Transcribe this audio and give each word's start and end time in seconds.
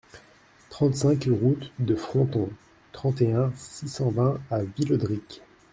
trente-cinq 0.71 1.25
route 1.29 1.71
de 1.77 1.93
Fronton, 1.95 2.49
trente 2.91 3.21
et 3.21 3.33
un, 3.33 3.53
six 3.55 3.87
cent 3.87 4.09
vingt 4.09 4.39
à 4.49 4.63
Villaudric 4.63 5.43